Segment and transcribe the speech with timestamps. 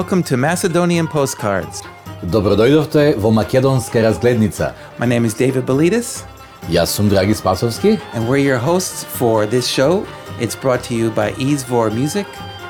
[0.00, 1.82] Welcome to Macedonian Postcards.
[2.22, 4.72] Dobrodojdovte vo Makedonska razglednica.
[4.98, 6.24] My name is David Bilides,
[6.70, 7.98] Ja sam Dragi Spasovski.
[8.14, 10.06] and we're your hosts for this show.
[10.40, 12.26] It's brought to you by Izvor Music.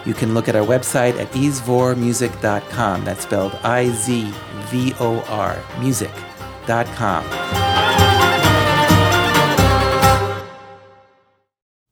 [0.07, 3.05] You can look at our website at izvormusic.com.
[3.05, 4.33] That's spelled I Z
[4.71, 7.25] V O R music.com.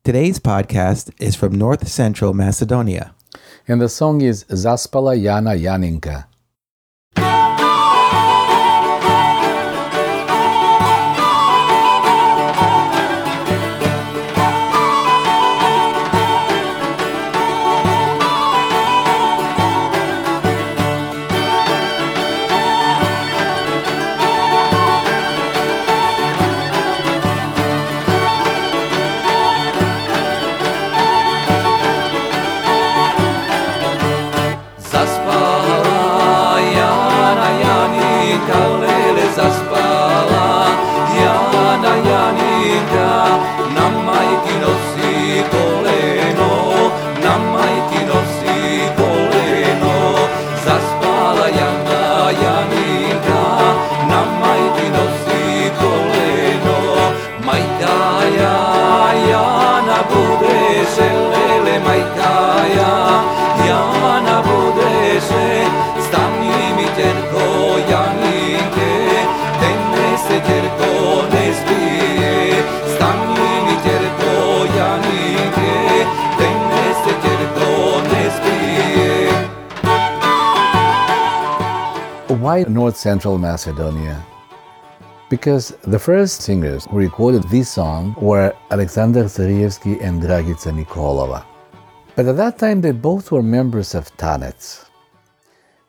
[0.03, 3.13] Today's podcast is from North Central Macedonia.
[3.69, 6.28] And the song is Zaspala Jana Janinka.
[82.49, 84.25] Why North Central Macedonia?
[85.29, 91.45] Because the first singers who recorded this song were Alexander Zarievsky and Dragica Nikolova.
[92.15, 94.89] But at that time, they both were members of Tanets.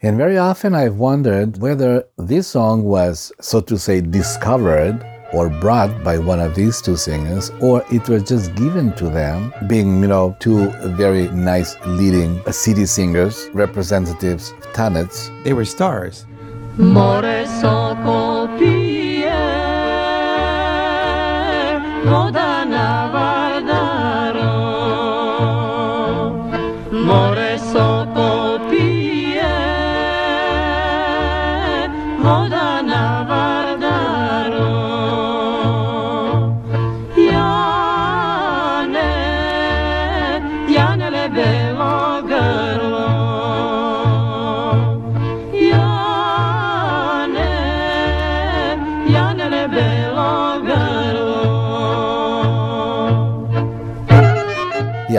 [0.02, 5.00] And very often I've wondered whether this song was, so to say, discovered
[5.32, 9.54] or brought by one of these two singers, or it was just given to them,
[9.66, 10.68] being, you know, two
[11.04, 16.26] very nice leading city singers, representatives of Tanets, They were stars.
[16.78, 19.32] More soko pije,
[22.04, 23.06] voda na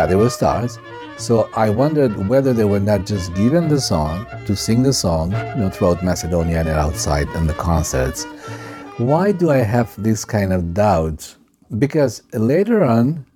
[0.02, 0.80] Yeah, they were stars.
[1.20, 5.28] So I wondered whether they were not just given the song to sing the song,
[5.32, 8.24] you know, throughout Macedonia and outside in the concerts.
[8.98, 11.36] Why do I have this kind of doubt?
[11.78, 13.28] Because later on,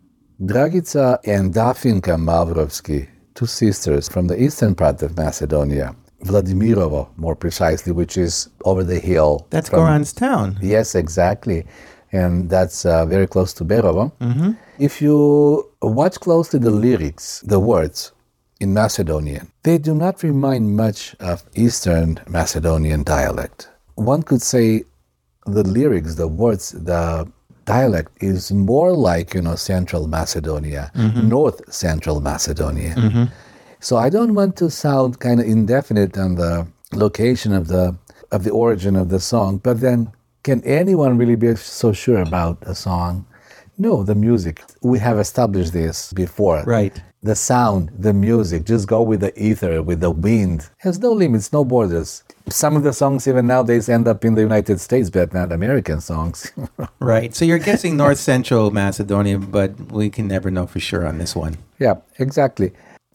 [0.41, 7.91] Dragica and Dafinka Mavrovsky, two sisters from the eastern part of Macedonia, Vladimirovo more precisely,
[7.91, 9.45] which is over the hill.
[9.51, 10.57] That's from- Goran's town.
[10.63, 11.67] Yes, exactly.
[12.11, 14.11] And that's uh, very close to Berovo.
[14.79, 18.11] If you watch closely the lyrics, the words
[18.59, 23.69] in Macedonian, they do not remind much of Eastern Macedonian dialect.
[23.95, 24.83] One could say
[25.45, 27.29] the lyrics, the words, the
[27.65, 31.27] dialect is more like, you know, Central Macedonia, mm-hmm.
[31.29, 32.95] North Central Macedonia.
[32.95, 33.25] Mm-hmm.
[33.79, 37.95] So I don't want to sound kind of indefinite on the location of the
[38.31, 40.11] of the origin of the song, but then
[40.43, 43.25] can anyone really be so sure about a song?
[43.77, 44.63] No, the music.
[44.81, 46.63] We have established this before.
[46.65, 47.01] Right.
[47.23, 50.69] The sound, the music, just go with the ether, with the wind.
[50.77, 52.23] Has no limits, no borders.
[52.47, 56.01] Some of the songs even nowadays end up in the United States, but not American
[56.01, 56.51] songs.
[56.99, 57.35] Right.
[57.35, 61.35] So you're guessing North Central Macedonia, but we can never know for sure on this
[61.35, 61.55] one.
[61.77, 62.71] Yeah, exactly.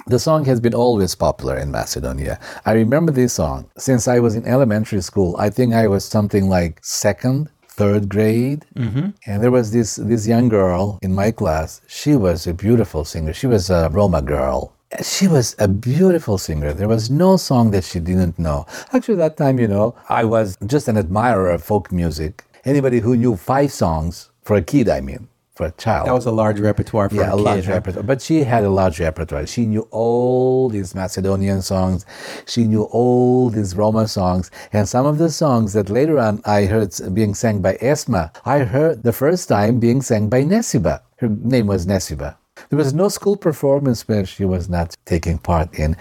[0.06, 2.38] The song has been always popular in Macedonia.
[2.64, 5.36] I remember this song since I was in elementary school.
[5.38, 7.48] I think I was something like second,
[7.80, 9.08] third grade, mm-hmm.
[9.26, 11.80] and there was this this young girl in my class.
[11.88, 13.32] She was a beautiful singer.
[13.32, 14.58] She was a Roma girl.
[15.02, 16.72] She was a beautiful singer.
[16.74, 18.66] There was no song that she didn't know.
[18.92, 22.44] Actually, that time, you know, I was just an admirer of folk music.
[22.64, 25.28] Anybody who knew five songs for a kid, I mean,
[25.60, 26.06] for a child.
[26.08, 27.42] That was a large repertoire for yeah, a a kid.
[27.42, 27.72] large huh?
[27.72, 28.02] repertoire.
[28.04, 29.46] But she had a large repertoire.
[29.46, 32.06] She knew all these Macedonian songs.
[32.46, 34.50] She knew all these Roma songs.
[34.72, 38.60] And some of the songs that later on I heard being sang by Esma, I
[38.60, 41.00] heard the first time being sang by Nesiba.
[41.18, 42.36] Her name was Nesiba.
[42.68, 45.96] There was no school performance where she was not taking part in.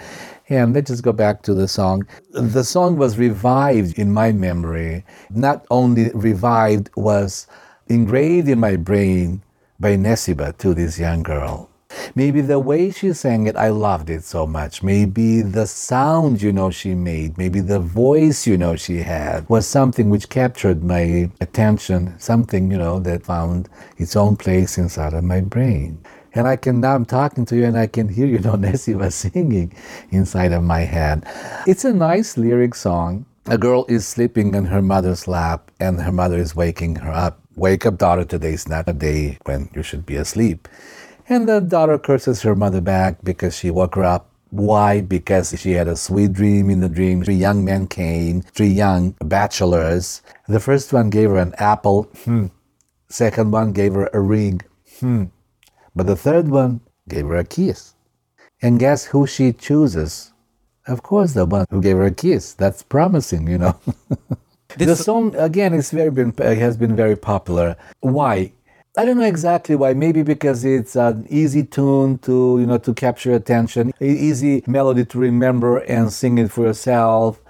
[0.48, 2.06] And let's just go back to the song.
[2.32, 5.04] The song was revived in my memory.
[5.30, 7.46] Not only revived, was
[7.88, 9.42] engraved in my brain
[9.80, 11.70] by Nesiba to this young girl.
[12.14, 14.82] Maybe the way she sang it, I loved it so much.
[14.82, 19.66] Maybe the sound, you know, she made, maybe the voice, you know, she had was
[19.66, 25.24] something which captured my attention, something, you know, that found its own place inside of
[25.24, 25.98] my brain.
[26.34, 29.12] And I can, now I'm talking to you and I can hear, you know, Nesiba
[29.12, 29.74] singing
[30.10, 31.24] inside of my head.
[31.66, 33.26] It's a nice lyric song.
[33.46, 37.39] A girl is sleeping in her mother's lap and her mother is waking her up.
[37.56, 40.68] Wake up, daughter, today's not a day when you should be asleep.
[41.28, 44.30] And the daughter curses her mother back because she woke her up.
[44.50, 45.00] Why?
[45.00, 47.22] Because she had a sweet dream in the dream.
[47.22, 50.22] Three young men came, three young bachelors.
[50.48, 52.04] The first one gave her an apple.
[52.24, 52.46] Hmm.
[53.08, 54.60] Second one gave her a ring.
[55.00, 55.24] Hmm.
[55.94, 57.94] But the third one gave her a kiss.
[58.62, 60.32] And guess who she chooses?
[60.86, 62.54] Of course, the one who gave her a kiss.
[62.54, 63.78] That's promising, you know.
[64.76, 67.76] the song again is very been uh, has been very popular.
[68.00, 68.52] Why?
[68.96, 69.94] I don't know exactly why.
[69.94, 75.18] Maybe because it's an easy tune to you know to capture attention, easy melody to
[75.18, 77.40] remember and sing it for yourself.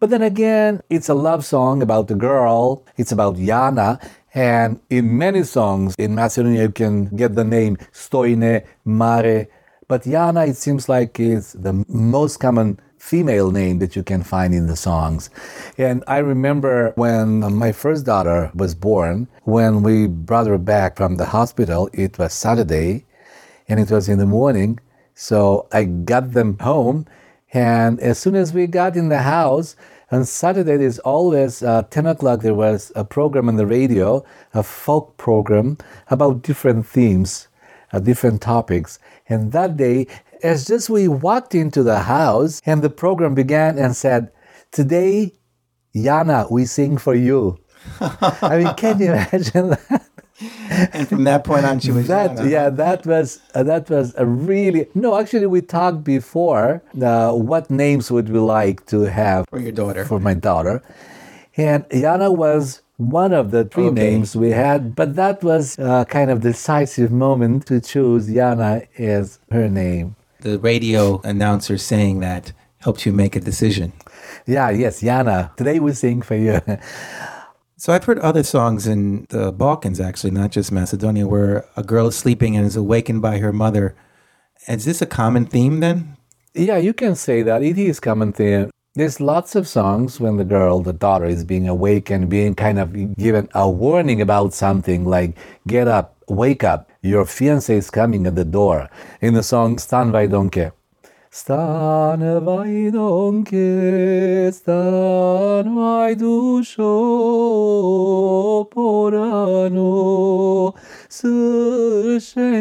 [0.00, 2.84] But then again, it's a love song about the girl.
[2.96, 4.00] It's about Yana.
[4.34, 9.46] And in many songs in Macedonia, you can get the name Stoine, Mare.
[9.86, 14.54] But Yana, it seems like is the most common female name that you can find
[14.54, 15.28] in the songs.
[15.76, 21.16] And I remember when my first daughter was born, when we brought her back from
[21.16, 23.04] the hospital, it was Saturday
[23.68, 24.80] and it was in the morning.
[25.14, 27.06] So I got them home.
[27.52, 29.76] And as soon as we got in the house,
[30.10, 34.24] on Saturday, there's always uh, 10 o'clock, there was a program on the radio,
[34.54, 35.76] a folk program
[36.08, 37.48] about different themes,
[37.94, 38.98] uh, different topics.
[39.28, 40.06] And that day,
[40.42, 44.30] as just we walked into the house and the program began and said,
[44.72, 45.32] Today,
[45.94, 47.58] Yana, we sing for you.
[48.00, 50.02] I mean, can you imagine that?
[50.92, 52.50] And from that point on, she was that Yana.
[52.50, 57.70] yeah that was uh, that was a really no actually we talked before uh, what
[57.70, 60.04] names would we like to have For your daughter.
[60.04, 60.82] for my daughter
[61.56, 63.94] and Yana was one of the three Okay.
[64.10, 69.38] names we had but that was a kind of decisive moment to choose Yana as
[69.50, 73.92] her name The radio announcer saying that helped you make a decision.
[74.46, 76.60] yeah yes Yana today we sing for you
[77.76, 82.06] So I've heard other songs in the Balkans, actually, not just Macedonia, where a girl
[82.06, 83.94] is sleeping and is awakened by her mother.
[84.66, 86.16] Is this a common theme then?
[86.54, 87.62] Yeah, you can say that.
[87.62, 88.70] It is common theme.
[88.96, 93.16] There's lots of songs when the girl, the daughter, is being awakened, being kind of
[93.16, 95.36] given a warning about something like,
[95.66, 98.88] get up, wake up, your fiance is coming at the door.
[99.20, 100.70] In the song Stan Vajdonke.
[101.28, 103.50] Stan Vajdonke,
[104.54, 106.84] stan Vajdusho
[108.70, 110.72] porano,
[111.14, 112.56] sršenikod,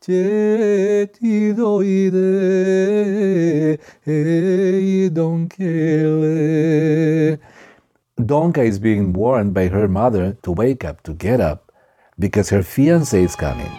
[0.00, 2.28] će ti dojde,
[4.06, 6.38] ej donkele.
[8.18, 11.72] Donka is being warned by her mother to wake up, to get up,
[12.18, 13.70] because her fiance is coming.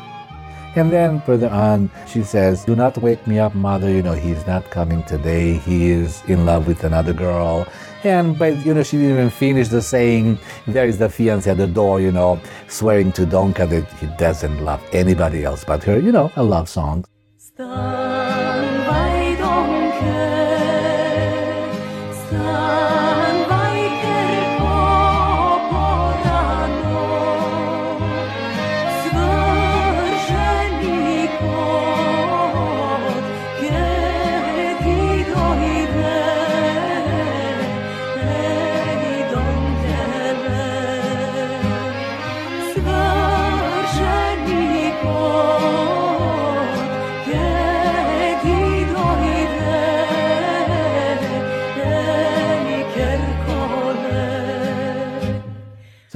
[0.76, 3.90] And then further on, she says, Do not wake me up, mother.
[3.90, 5.54] You know, he's not coming today.
[5.58, 7.68] He is in love with another girl.
[8.04, 10.40] And, but, you know, she didn't even finish the saying.
[10.68, 14.64] There is the fiance at the door, you know, swearing to Donka that he doesn't
[14.64, 16.00] love anybody else but her.
[16.00, 17.04] You know, a love song.
[17.38, 17.99] Stan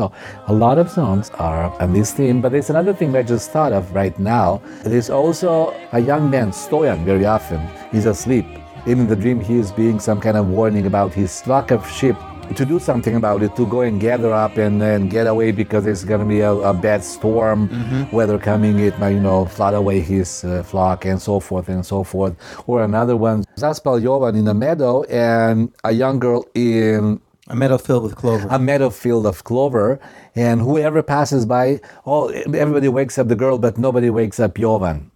[0.03, 0.12] So
[0.48, 3.72] a lot of songs are on this theme, but there's another thing I just thought
[3.72, 4.62] of right now.
[4.83, 7.62] There's also a young man, Stoyan, very often.
[7.91, 8.45] He's asleep.
[8.86, 12.17] In the dream, he is being some kind of warning about his flock of sheep
[12.57, 15.86] to do something about it, to go and gather up and then get away because
[15.86, 17.69] there's going to be a, a bad storm,
[18.12, 21.86] weather coming, it might, you know, flood away his uh, flock and so forth and
[21.86, 22.36] so forth.
[22.67, 27.77] Or another one, Zaspal Jovan in a meadow and a young girl in A meadow
[27.77, 28.47] filled with clover.
[28.50, 30.00] a meadow field of clover,
[30.35, 35.12] and whoever passes by, oh, everybody wakes up the girl, but nobody wakes up Jovan.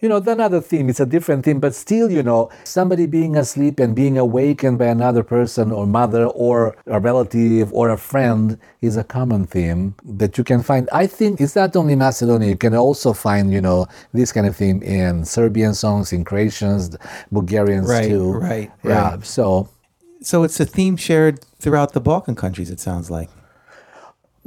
[0.00, 0.88] you know, another theme.
[0.88, 4.86] It's a different theme, but still, you know, somebody being asleep and being awakened by
[4.86, 10.36] another person or mother or a relative or a friend is a common theme that
[10.38, 10.88] you can find.
[10.92, 12.48] I think it's not only Macedonia.
[12.48, 16.96] You can also find, you know, this kind of theme in Serbian songs, in Croatians,
[17.30, 18.32] Bulgarians Right, too.
[18.32, 19.12] right, right.
[19.12, 19.16] Yeah.
[19.22, 19.68] So
[20.22, 23.28] So it's a theme shared throughout the Balkan countries, it sounds like.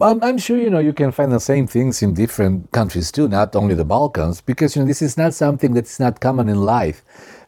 [0.02, 3.30] I'm, I'm sure you know you can find the same things in different countries too,
[3.30, 6.62] not only the Balkans, because you know this is not something that's not common in
[6.66, 7.02] life,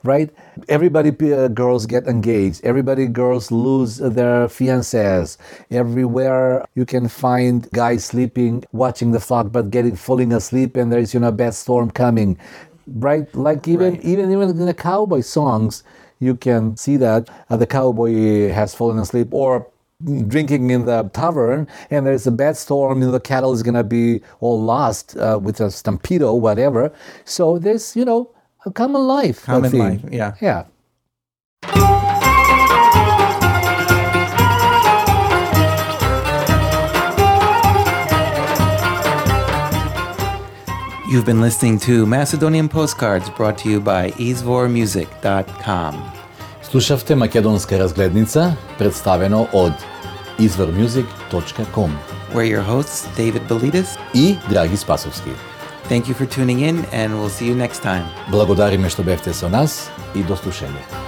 [0.04, 0.30] right?
[0.70, 2.64] Everybody, uh, girls get engaged.
[2.64, 5.38] Everybody, girls lose their fiancés.
[5.72, 11.14] Everywhere you can find guys sleeping, watching the flock, but getting falling asleep, and there's
[11.14, 12.38] you know a bad storm coming,
[12.88, 13.28] right?
[13.36, 14.06] Like even Right.
[14.06, 15.84] even even in the cowboy songs,
[16.20, 19.68] you can see that uh, the cowboy has fallen asleep or
[20.28, 23.84] drinking in the tavern and there's a bad storm and the cattle is going to
[23.84, 26.92] be all lost uh, with a stampede or whatever.
[27.26, 28.30] So there's you know
[28.66, 30.36] a common life I Common life, yeah.
[30.42, 30.66] yeah
[41.10, 45.96] You've been listening to Macedonian Postcards brought to you by izvormusic.com.
[46.62, 49.74] Слушавте македонска разгледница представено од
[50.40, 51.92] izvormusic.com.
[52.34, 55.30] We're your hosts David Bilides и Драги Спасовски.
[55.90, 58.04] Thank you for tuning in and we'll see you next time.
[58.32, 61.07] Благодариме што бевте со нас и до слушање.